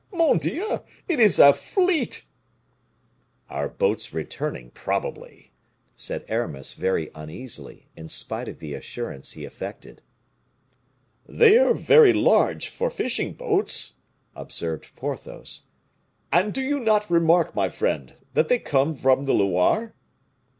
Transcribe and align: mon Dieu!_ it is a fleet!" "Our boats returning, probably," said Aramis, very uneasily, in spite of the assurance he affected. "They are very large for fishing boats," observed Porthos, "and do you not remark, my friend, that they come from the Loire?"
mon 0.11 0.39
Dieu!_ 0.39 0.83
it 1.07 1.19
is 1.19 1.37
a 1.37 1.53
fleet!" 1.53 2.25
"Our 3.51 3.69
boats 3.69 4.11
returning, 4.15 4.71
probably," 4.71 5.51
said 5.93 6.25
Aramis, 6.27 6.73
very 6.73 7.11
uneasily, 7.13 7.85
in 7.95 8.09
spite 8.09 8.47
of 8.47 8.57
the 8.57 8.73
assurance 8.73 9.33
he 9.33 9.45
affected. 9.45 10.01
"They 11.29 11.59
are 11.59 11.75
very 11.75 12.13
large 12.13 12.67
for 12.67 12.89
fishing 12.89 13.33
boats," 13.33 13.93
observed 14.35 14.89
Porthos, 14.95 15.67
"and 16.31 16.51
do 16.51 16.63
you 16.63 16.79
not 16.79 17.11
remark, 17.11 17.53
my 17.53 17.69
friend, 17.69 18.15
that 18.33 18.47
they 18.47 18.57
come 18.57 18.95
from 18.95 19.25
the 19.25 19.33
Loire?" 19.33 19.93